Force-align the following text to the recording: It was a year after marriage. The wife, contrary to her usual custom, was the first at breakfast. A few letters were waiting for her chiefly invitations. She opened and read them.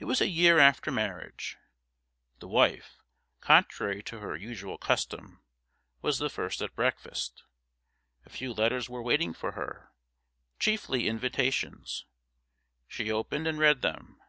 It 0.00 0.06
was 0.06 0.20
a 0.20 0.26
year 0.26 0.58
after 0.58 0.90
marriage. 0.90 1.56
The 2.40 2.48
wife, 2.48 2.96
contrary 3.40 4.02
to 4.02 4.18
her 4.18 4.34
usual 4.34 4.76
custom, 4.78 5.44
was 6.02 6.18
the 6.18 6.28
first 6.28 6.60
at 6.60 6.74
breakfast. 6.74 7.44
A 8.26 8.30
few 8.30 8.52
letters 8.52 8.90
were 8.90 9.00
waiting 9.00 9.32
for 9.32 9.52
her 9.52 9.92
chiefly 10.58 11.06
invitations. 11.06 12.04
She 12.88 13.12
opened 13.12 13.46
and 13.46 13.56
read 13.60 13.80
them. 13.80 14.20